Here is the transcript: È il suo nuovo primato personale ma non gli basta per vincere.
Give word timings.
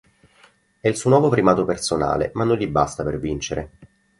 È 0.79 0.87
il 0.87 0.97
suo 0.97 1.11
nuovo 1.11 1.29
primato 1.29 1.63
personale 1.63 2.31
ma 2.33 2.43
non 2.43 2.57
gli 2.57 2.65
basta 2.65 3.03
per 3.03 3.19
vincere. 3.19 3.69